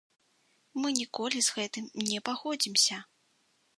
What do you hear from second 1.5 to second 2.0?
гэтым